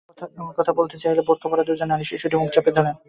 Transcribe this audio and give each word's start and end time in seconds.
কথা 0.57 0.71
বলতে 0.79 0.95
চাইলে 1.01 1.21
বোরকা 1.27 1.47
পরা 1.49 1.63
দুজন 1.67 1.87
নারী 1.91 2.05
শিশুটির 2.09 2.39
মুখ 2.41 2.49
চেপে 2.53 2.71
ধরেন। 2.77 2.95